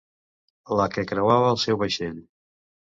[0.79, 2.21] La que creuava el seu vaixell.